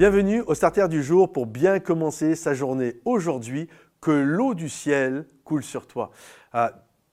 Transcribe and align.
Bienvenue 0.00 0.40
au 0.46 0.54
Starter 0.54 0.88
du 0.88 1.02
jour 1.02 1.30
pour 1.30 1.44
bien 1.44 1.78
commencer 1.78 2.34
sa 2.34 2.54
journée 2.54 2.94
aujourd'hui, 3.04 3.68
que 4.00 4.10
l'eau 4.10 4.54
du 4.54 4.70
ciel 4.70 5.26
coule 5.44 5.62
sur 5.62 5.86
toi. 5.86 6.10
Euh, 6.54 6.70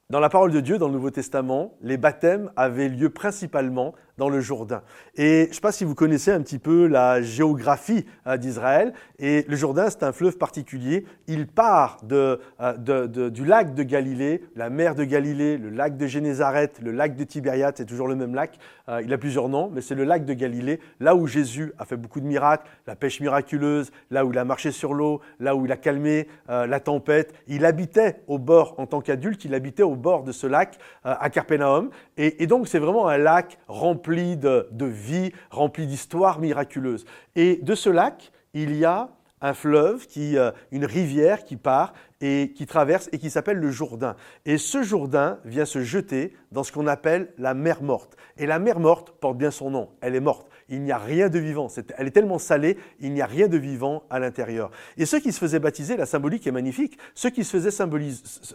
dans 0.09 0.21
la 0.21 0.29
parole 0.29 0.53
de 0.53 0.61
Dieu, 0.61 0.77
dans 0.77 0.87
le 0.87 0.93
Nouveau 0.93 1.11
Testament, 1.11 1.73
les 1.81 1.97
baptêmes 1.97 2.49
avaient 2.55 2.87
lieu 2.87 3.09
principalement 3.09 3.93
dans 4.17 4.29
le 4.29 4.39
Jourdain. 4.39 4.81
Et 5.15 5.43
je 5.43 5.49
ne 5.49 5.53
sais 5.53 5.61
pas 5.61 5.71
si 5.71 5.83
vous 5.83 5.95
connaissez 5.95 6.31
un 6.31 6.41
petit 6.41 6.59
peu 6.59 6.87
la 6.87 7.21
géographie 7.21 8.05
euh, 8.25 8.37
d'Israël. 8.37 8.93
Et 9.19 9.45
le 9.47 9.55
Jourdain, 9.55 9.89
c'est 9.89 10.03
un 10.03 10.11
fleuve 10.11 10.37
particulier. 10.37 11.05
Il 11.27 11.47
part 11.47 11.99
de, 12.03 12.39
euh, 12.59 13.29
du 13.29 13.45
lac 13.45 13.75
de 13.75 13.83
Galilée, 13.83 14.43
la 14.55 14.69
mer 14.69 14.95
de 14.95 15.03
Galilée, 15.03 15.57
le 15.57 15.69
lac 15.69 15.97
de 15.97 16.07
Génézareth, 16.07 16.79
le 16.81 16.91
lac 16.91 17.15
de 17.15 17.23
Tibériade, 17.23 17.75
c'est 17.77 17.85
toujours 17.85 18.07
le 18.07 18.15
même 18.15 18.33
lac. 18.33 18.57
Euh, 18.89 19.01
il 19.03 19.13
a 19.13 19.17
plusieurs 19.17 19.49
noms, 19.49 19.69
mais 19.71 19.81
c'est 19.81 19.95
le 19.95 20.03
lac 20.03 20.25
de 20.25 20.33
Galilée, 20.33 20.79
là 20.99 21.15
où 21.15 21.27
Jésus 21.27 21.73
a 21.77 21.85
fait 21.85 21.97
beaucoup 21.97 22.19
de 22.19 22.25
miracles, 22.25 22.65
la 22.87 22.95
pêche 22.95 23.19
miraculeuse, 23.19 23.91
là 24.09 24.25
où 24.25 24.31
il 24.31 24.37
a 24.37 24.45
marché 24.45 24.71
sur 24.71 24.93
l'eau, 24.93 25.21
là 25.39 25.55
où 25.55 25.65
il 25.65 25.71
a 25.71 25.77
calmé 25.77 26.27
la 26.47 26.79
tempête. 26.79 27.33
Il 27.47 27.65
habitait 27.65 28.21
au 28.27 28.39
bord, 28.39 28.75
en 28.77 28.85
tant 28.85 29.01
qu'adulte, 29.01 29.43
il 29.45 29.53
habitait 29.53 29.83
au 29.83 29.95
bord 29.95 30.23
de 30.23 30.31
ce 30.31 30.47
lac 30.47 30.77
à 31.03 31.29
Carpénaum. 31.29 31.89
Et, 32.17 32.43
et 32.43 32.47
donc, 32.47 32.67
c'est 32.67 32.79
vraiment 32.79 33.07
un 33.07 33.17
lac 33.17 33.57
rempli 33.67 34.06
rempli 34.07 34.37
de, 34.37 34.85
vie, 34.85 35.31
rempli 35.51 35.85
d'histoires 35.85 36.39
miraculeuses. 36.39 37.05
Et 37.35 37.59
de 37.61 37.75
ce 37.75 37.89
lac, 37.89 38.31
il 38.53 38.75
y 38.75 38.85
a 38.85 39.09
un 39.41 39.53
fleuve, 39.53 40.07
qui, 40.07 40.37
euh, 40.37 40.51
une 40.71 40.85
rivière 40.85 41.43
qui 41.43 41.57
part 41.57 41.93
et 42.21 42.53
qui 42.55 42.65
traverse 42.65 43.09
et 43.11 43.19
qui 43.19 43.29
s'appelle 43.29 43.57
le 43.57 43.71
Jourdain. 43.71 44.15
Et 44.45 44.57
ce 44.57 44.81
Jourdain 44.83 45.39
vient 45.45 45.65
se 45.65 45.83
jeter 45.83 46.33
dans 46.51 46.63
ce 46.63 46.71
qu'on 46.71 46.87
appelle 46.87 47.33
la 47.37 47.53
mer 47.53 47.83
morte. 47.83 48.17
Et 48.37 48.45
la 48.45 48.59
mer 48.59 48.79
morte 48.79 49.11
porte 49.19 49.37
bien 49.37 49.51
son 49.51 49.69
nom, 49.69 49.89
elle 50.01 50.15
est 50.15 50.21
morte. 50.21 50.47
Il 50.69 50.81
n'y 50.81 50.91
a 50.91 50.97
rien 50.97 51.29
de 51.29 51.39
vivant. 51.39 51.67
elle 51.97 52.07
est 52.07 52.11
tellement 52.11 52.39
salée, 52.39 52.77
il 52.99 53.13
n'y 53.13 53.21
a 53.21 53.25
rien 53.25 53.47
de 53.47 53.57
vivant 53.57 54.03
à 54.09 54.19
l'intérieur. 54.19 54.71
Et 54.97 55.05
ceux 55.05 55.19
qui 55.19 55.31
se 55.31 55.39
faisaient 55.39 55.59
baptiser, 55.59 55.95
la 55.95 56.05
symbolique 56.05 56.45
est 56.47 56.51
magnifique, 56.51 56.97
ceux 57.15 57.29
qui 57.29 57.43
se 57.43 57.57
faisaient 57.57 57.83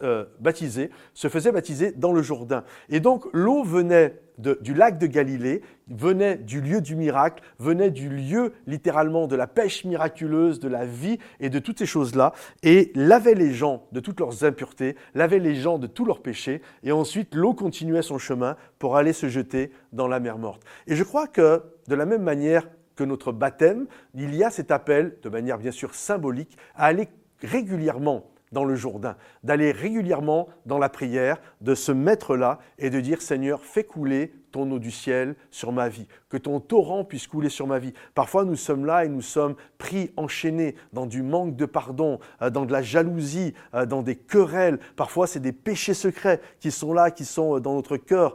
euh, 0.03 0.25
baptiser 0.41 0.91
se 1.15 1.29
faisaient 1.29 1.53
baptiser 1.53 1.93
dans 1.93 2.13
le 2.13 2.23
Jourdain. 2.23 2.65
Et 2.89 3.01
donc 3.01 3.27
l'eau 3.33 3.63
venait 3.63 4.15
du 4.39 4.75
lac 4.75 4.99
de 4.99 5.07
Galilée, 5.07 5.63
venait 5.89 6.37
du 6.37 6.61
lieu 6.61 6.81
du 6.81 6.97
miracle, 6.97 7.43
venait 7.59 7.91
du 7.91 8.09
lieu 8.09 8.53
littéralement 8.67 9.27
de 9.27 9.37
la 9.37 9.47
pêche 9.47 9.85
miraculeuse, 9.85 10.59
de 10.59 10.69
la 10.69 10.85
vie 10.85 11.19
et 11.41 11.51
de 11.51 11.59
toutes 11.59 11.79
ces 11.79 11.87
choses-là, 11.87 12.33
et 12.63 12.93
lavait 12.95 13.35
les 13.35 13.52
de 13.93 14.01
toutes 14.01 14.21
leurs 14.21 14.45
impuretés, 14.45 14.97
lavait 15.15 15.39
les 15.39 15.55
gens 15.55 15.79
de 15.79 15.87
tous 15.87 16.05
leurs 16.05 16.23
péchés, 16.23 16.63
et 16.83 16.93
ensuite 16.93 17.35
l'eau 17.35 17.55
continuait 17.55 18.03
son 18.03 18.19
chemin 18.19 18.57
pour 18.79 18.97
aller 18.97 19.13
se 19.13 19.29
jeter 19.29 19.71
dans 19.93 20.09
la 20.09 20.21
mer 20.21 20.39
morte. 20.39 20.63
Et 20.87 20.97
je 20.97 21.05
crois 21.05 21.27
que 21.27 21.63
de 21.89 21.95
la 21.95 22.07
même 22.07 22.23
manière 22.23 22.69
que 22.97 23.05
notre 23.05 23.33
baptême, 23.33 23.87
il 24.15 24.35
y 24.35 24.45
a 24.45 24.51
cet 24.51 24.71
appel, 24.71 25.19
de 25.23 25.29
manière 25.29 25.59
bien 25.59 25.71
sûr 25.71 25.95
symbolique, 25.95 26.57
à 26.75 26.87
aller 26.87 27.09
régulièrement 27.41 28.31
dans 28.53 28.65
le 28.65 28.75
Jourdain, 28.75 29.17
d'aller 29.43 29.73
régulièrement 29.73 30.49
dans 30.67 30.79
la 30.79 30.89
prière, 30.89 31.41
de 31.61 31.75
se 31.75 31.91
mettre 31.91 32.37
là 32.37 32.59
et 32.79 32.91
de 32.91 33.01
dire 33.01 33.23
Seigneur, 33.23 33.65
fais 33.65 33.85
couler 33.85 34.35
ton 34.53 34.71
eau 34.71 34.79
du 34.79 34.91
ciel 34.91 35.35
sur 35.51 35.73
ma 35.73 35.89
vie, 35.89 36.07
que 36.29 36.37
ton 36.37 36.61
torrent 36.61 37.05
puisse 37.05 37.27
couler 37.27 37.49
sur 37.49 37.67
ma 37.67 37.79
vie. 37.79 37.93
Parfois, 38.15 38.45
nous 38.45 38.57
sommes 38.57 38.87
là 38.87 39.05
et 39.05 39.09
nous 39.09 39.23
sommes 39.23 39.57
pris, 39.79 40.13
enchaînés 40.17 40.77
dans 40.93 41.07
du 41.07 41.23
manque 41.23 41.57
de 41.57 41.67
pardon, 41.67 42.21
euh, 42.41 42.51
dans 42.51 42.65
de 42.65 42.73
la 42.73 42.83
jalousie, 42.83 43.55
euh, 43.75 43.87
dans 43.87 44.03
des 44.03 44.17
querelles. 44.17 44.79
Parfois, 44.97 45.27
c'est 45.27 45.41
des 45.41 45.53
péchés 45.53 45.95
secrets 45.95 46.41
qui 46.61 46.71
sont 46.71 46.93
là, 46.93 47.11
qui 47.11 47.25
sont 47.25 47.57
euh, 47.57 47.61
dans 47.61 47.75
notre 47.75 47.97
cœur, 47.97 48.35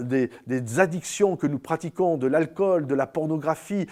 des, 0.00 0.30
addictions 0.78 1.36
que 1.36 1.46
nous 1.46 1.58
pratiquons, 1.58 2.16
de 2.16 2.26
l'alcool, 2.26 2.86
de 2.86 2.94
la 2.94 3.06
pornographie, 3.06 3.86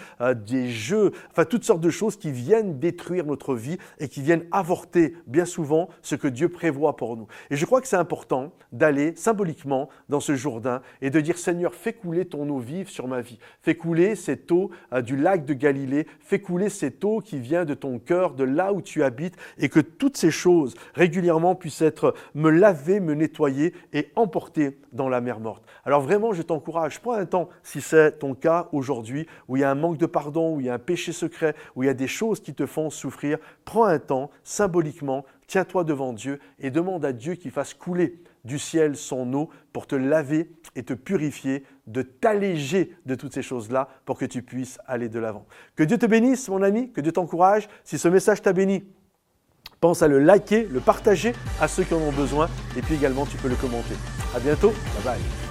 des 0.45 0.69
jeux, 0.69 1.11
enfin 1.31 1.45
toutes 1.45 1.63
sortes 1.63 1.81
de 1.81 1.89
choses 1.89 2.17
qui 2.17 2.31
viennent 2.31 2.79
détruire 2.79 3.25
notre 3.25 3.55
vie 3.55 3.77
et 3.99 4.07
qui 4.07 4.21
viennent 4.21 4.45
avorter 4.51 5.15
bien 5.27 5.45
souvent 5.45 5.89
ce 6.01 6.15
que 6.15 6.27
Dieu 6.27 6.49
prévoit 6.49 6.95
pour 6.95 7.17
nous. 7.17 7.27
Et 7.49 7.55
je 7.55 7.65
crois 7.65 7.81
que 7.81 7.87
c'est 7.87 7.97
important 7.97 8.51
d'aller 8.71 9.15
symboliquement 9.15 9.89
dans 10.09 10.19
ce 10.19 10.35
Jourdain 10.35 10.81
et 11.01 11.09
de 11.09 11.19
dire 11.19 11.37
Fais 11.73 11.93
couler 11.93 12.25
ton 12.25 12.49
eau 12.49 12.59
vive 12.59 12.89
sur 12.89 13.07
ma 13.07 13.21
vie. 13.21 13.39
Fais 13.61 13.75
couler 13.75 14.15
cette 14.15 14.51
eau 14.51 14.71
euh, 14.93 15.01
du 15.01 15.15
lac 15.15 15.45
de 15.45 15.53
Galilée. 15.53 16.07
Fais 16.19 16.39
couler 16.39 16.69
cette 16.69 17.03
eau 17.03 17.19
qui 17.19 17.39
vient 17.39 17.65
de 17.65 17.73
ton 17.73 17.99
cœur, 17.99 18.33
de 18.33 18.43
là 18.43 18.73
où 18.73 18.81
tu 18.81 19.03
habites, 19.03 19.35
et 19.57 19.69
que 19.69 19.79
toutes 19.79 20.17
ces 20.17 20.31
choses 20.31 20.75
régulièrement 20.93 21.55
puissent 21.55 21.81
être 21.81 22.13
me 22.33 22.49
laver, 22.49 22.99
me 22.99 23.13
nettoyer 23.13 23.73
et 23.93 24.11
emporter 24.15 24.79
dans 24.91 25.09
la 25.09 25.21
mer 25.21 25.39
morte. 25.39 25.63
Alors 25.85 26.01
vraiment, 26.01 26.33
je 26.33 26.41
t'encourage, 26.41 26.99
prends 26.99 27.13
un 27.13 27.25
temps, 27.25 27.49
si 27.63 27.81
c'est 27.81 28.19
ton 28.19 28.33
cas 28.33 28.69
aujourd'hui, 28.71 29.27
où 29.47 29.57
il 29.57 29.61
y 29.61 29.63
a 29.63 29.71
un 29.71 29.75
manque 29.75 29.97
de 29.97 30.05
pardon, 30.05 30.55
où 30.55 30.59
il 30.59 30.65
y 30.65 30.69
a 30.69 30.73
un 30.73 30.79
péché 30.79 31.11
secret, 31.11 31.55
où 31.75 31.83
il 31.83 31.85
y 31.85 31.89
a 31.89 31.93
des 31.93 32.07
choses 32.07 32.39
qui 32.41 32.53
te 32.53 32.65
font 32.65 32.89
souffrir, 32.89 33.37
prends 33.65 33.85
un 33.85 33.99
temps, 33.99 34.31
symboliquement, 34.43 35.25
tiens-toi 35.47 35.83
devant 35.83 36.13
Dieu 36.13 36.39
et 36.59 36.69
demande 36.69 37.03
à 37.05 37.13
Dieu 37.13 37.35
qu'il 37.35 37.51
fasse 37.51 37.73
couler 37.73 38.21
du 38.43 38.59
ciel 38.59 38.95
son 38.95 39.33
eau 39.33 39.49
pour 39.73 39.87
te 39.87 39.95
laver 39.95 40.49
et 40.75 40.83
te 40.83 40.93
purifier, 40.93 41.63
de 41.87 42.01
t'alléger 42.01 42.95
de 43.05 43.15
toutes 43.15 43.33
ces 43.33 43.41
choses-là 43.41 43.89
pour 44.05 44.17
que 44.17 44.25
tu 44.25 44.41
puisses 44.41 44.79
aller 44.85 45.09
de 45.09 45.19
l'avant. 45.19 45.45
Que 45.75 45.83
Dieu 45.83 45.97
te 45.97 46.05
bénisse, 46.05 46.47
mon 46.49 46.61
ami, 46.61 46.91
que 46.91 47.01
Dieu 47.01 47.11
t'encourage. 47.11 47.67
Si 47.83 47.97
ce 47.97 48.07
message 48.07 48.41
t'a 48.41 48.53
béni, 48.53 48.85
pense 49.79 50.01
à 50.01 50.07
le 50.07 50.19
liker, 50.19 50.67
le 50.71 50.79
partager 50.79 51.33
à 51.61 51.67
ceux 51.67 51.83
qui 51.83 51.93
en 51.93 52.01
ont 52.01 52.11
besoin 52.11 52.49
et 52.77 52.81
puis 52.81 52.95
également 52.95 53.25
tu 53.25 53.37
peux 53.37 53.49
le 53.49 53.55
commenter. 53.55 53.95
À 54.35 54.39
bientôt, 54.39 54.71
bye 55.03 55.17
bye. 55.17 55.46